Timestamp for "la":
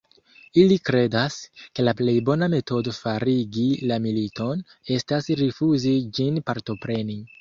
1.85-1.93, 3.91-3.99